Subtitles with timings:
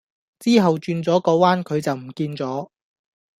[0.39, 2.71] 之後轉左個彎佢就唔見左